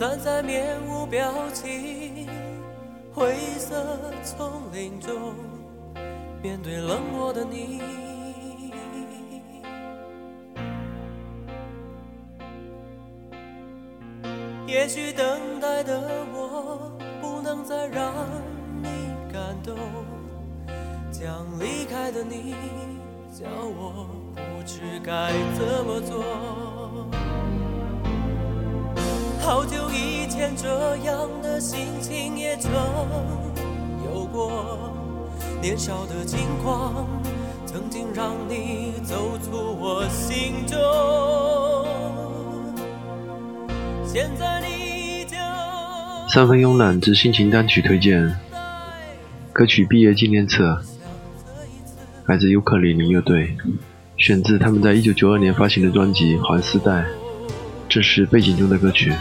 [0.00, 2.26] 站在面无表情
[3.12, 5.34] 灰色丛林中，
[6.42, 7.82] 面对冷漠的你。
[14.66, 16.00] 也许等待的
[16.32, 16.90] 我
[17.20, 18.10] 不能再让
[18.82, 18.88] 你
[19.30, 19.76] 感动，
[21.10, 22.54] 将离开的你
[23.30, 26.79] 叫我不知该怎么做。
[29.60, 32.72] 好久以前，这样的心情也曾
[34.06, 34.90] 有过。
[35.60, 37.06] 年少的轻狂，
[37.66, 40.78] 曾经让你走出我心中。
[44.06, 45.38] 现在你将
[46.30, 48.34] 三分慵懒之心情单曲推荐，
[49.52, 50.72] 歌曲《毕业纪念册》，
[52.24, 53.58] 来自尤克里里乐队，
[54.16, 57.02] 选自他们在一九九二年发行的专辑《环丝带》。
[57.90, 59.12] 这是背景中的歌曲。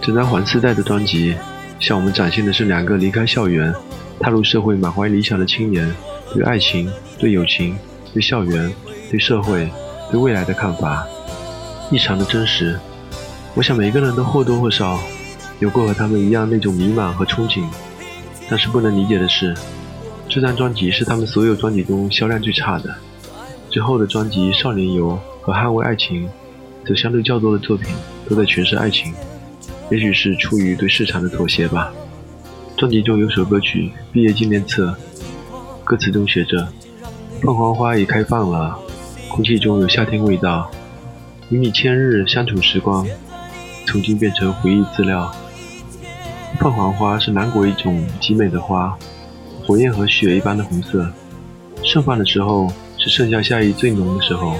[0.00, 1.34] 整张环丝带的专辑，
[1.78, 3.74] 向我们展现的是两个离开校园、
[4.20, 5.94] 踏入社会、满怀理想的青年
[6.32, 7.76] 对爱情、对友情、
[8.14, 8.72] 对校园、
[9.10, 9.68] 对社会、
[10.10, 11.06] 对未来的看法，
[11.90, 12.78] 异常的真实。
[13.54, 14.98] 我想每个人都或多或少
[15.58, 17.64] 有过和他们一样那种迷茫和憧憬。
[18.48, 19.54] 但是不能理解的是，
[20.28, 22.94] 这张专辑是他们所有专辑中销量最差的。
[23.70, 25.10] 之后的专辑《少年游》
[25.42, 26.26] 和《捍卫爱情》。
[26.86, 27.94] 则相对较多的作品
[28.26, 29.12] 都在诠释爱情，
[29.90, 31.92] 也许是出于对市场的妥协吧。
[32.76, 34.96] 专辑中有首歌曲《毕业纪念册》，
[35.84, 36.68] 歌词中写着
[37.42, 38.78] ：“凤凰花已开放了，
[39.28, 40.70] 空气中有夏天味道。
[41.48, 43.06] 与你千日相处时光，
[43.86, 45.32] 曾经变成回忆资料。”
[46.60, 48.96] 凤凰花是南国一种极美的花，
[49.64, 51.10] 火焰和雪一般的红色，
[51.82, 54.56] 盛放的时候是盛夏夏意最浓的时候，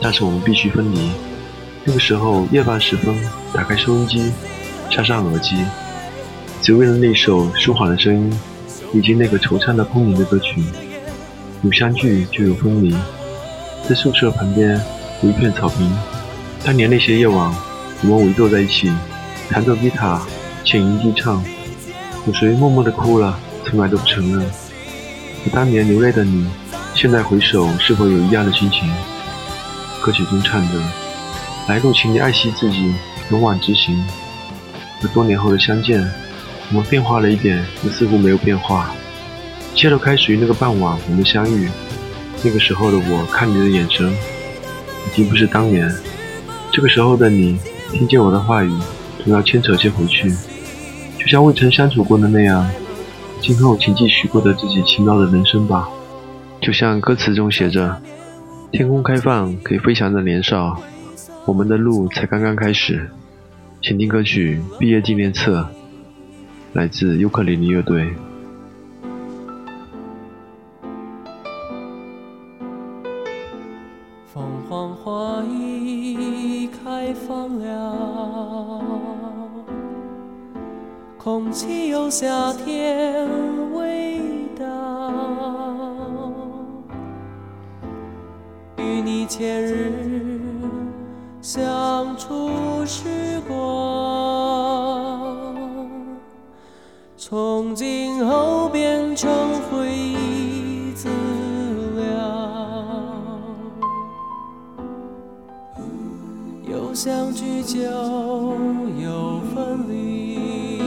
[0.00, 1.10] 但是我们必须分离。
[1.88, 3.16] 那个时候夜半时分，
[3.54, 4.32] 打开收音机，
[4.90, 5.56] 插上耳机，
[6.60, 8.40] 只为了那首舒缓的声音，
[8.92, 10.64] 以及那个惆怅的空灵的歌曲。
[11.62, 12.92] 有相聚就有分离，
[13.88, 14.80] 在宿舍旁边
[15.22, 15.88] 有一片草坪，
[16.64, 17.54] 当年那些夜晚，
[18.02, 18.92] 我们围坐在一起，
[19.48, 20.20] 弹着吉他，
[20.64, 21.42] 浅吟低唱。
[22.26, 24.44] 有谁默默地哭了，从来都不承认。
[25.52, 26.48] 当年流泪的你，
[26.96, 28.92] 现在回首是否有一样的心情？
[30.02, 31.05] 歌曲中唱着。
[31.68, 32.94] 来路，请你爱惜自己，
[33.30, 34.00] 勇往直行。
[35.02, 36.00] 而多年后的相见，
[36.70, 38.94] 我们变化了一点，又似乎没有变化。
[39.74, 41.68] 一切都开始于那个傍晚，我们相遇。
[42.44, 45.92] 那个时候的我，看你的眼神，已经不是当年。
[46.70, 47.58] 这个时候的你，
[47.90, 48.72] 听见我的话语，
[49.24, 50.32] 总要牵扯些回去，
[51.18, 52.64] 就像未曾相处过的那样。
[53.42, 55.88] 今后，请继续过着自己奇妙的人生吧。
[56.60, 58.00] 就像歌词中写着
[58.70, 60.80] ：“天空开放，给飞翔的年少。”
[61.46, 63.08] 我们的路才刚刚开始，
[63.80, 65.60] 请听歌曲《毕业纪念册》，
[66.72, 68.12] 来自尤克里里乐队。
[74.34, 78.82] 凤凰花已开放了，
[81.16, 83.24] 空气有夏天
[83.72, 84.20] 味
[84.58, 85.12] 道，
[88.78, 90.55] 与你前日。
[91.46, 93.56] 相处时光，
[97.16, 99.30] 从今后变成
[99.70, 101.08] 回忆资
[101.94, 102.04] 料。
[106.68, 107.78] 有相聚就
[109.00, 110.82] 有分离，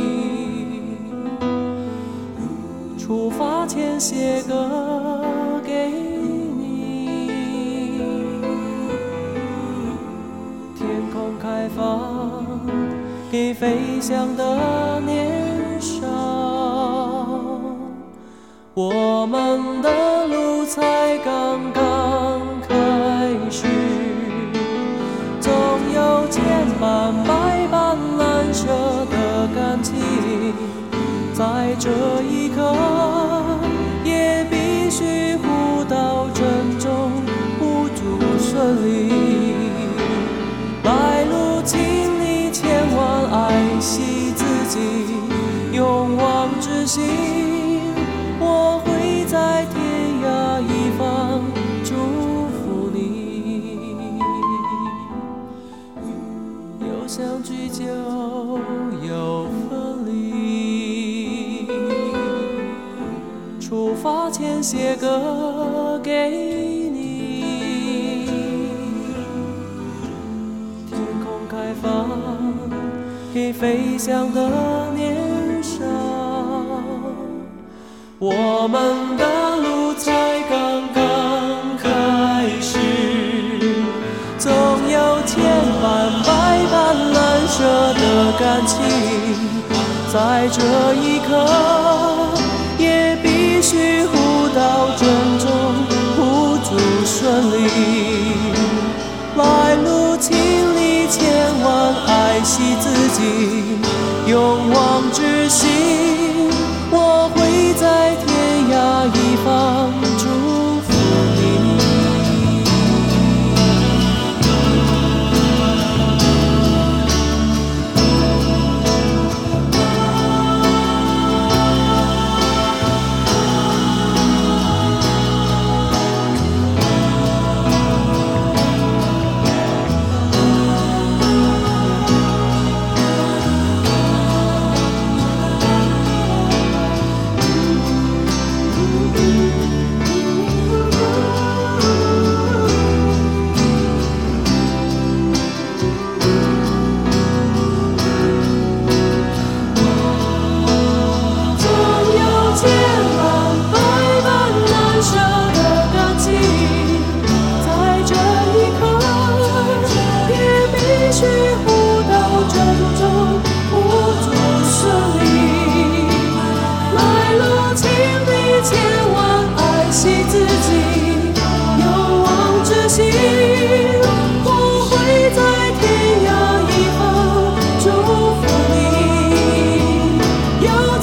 [2.98, 4.99] 出发前写歌
[13.70, 16.08] 飞翔的年少，
[18.74, 23.68] 我们的路才刚刚开始，
[57.80, 57.86] 就
[59.08, 61.66] 有分离，
[63.58, 66.30] 出发前写歌给
[66.92, 68.26] 你。
[70.90, 72.10] 天空开放。
[73.34, 75.80] 给飞翔的年少。
[78.20, 79.24] 我们的
[88.40, 88.80] 感情，
[90.14, 91.46] 在这一刻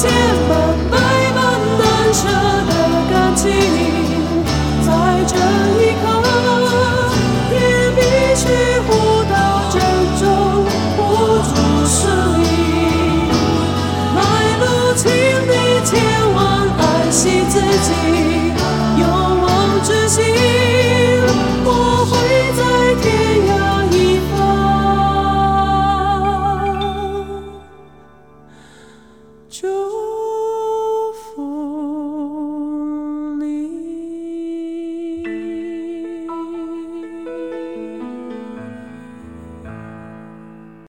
[0.07, 0.46] 有